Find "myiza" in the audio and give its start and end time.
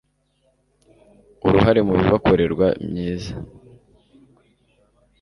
2.89-3.33